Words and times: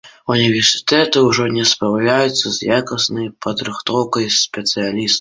Універсітэты 0.35 1.17
ўжо 1.27 1.45
не 1.59 1.67
спраўляюцца 1.73 2.45
з 2.57 2.73
якаснай 2.81 3.33
падрыхтоўкай 3.47 4.25
спецыялістаў. 4.43 5.09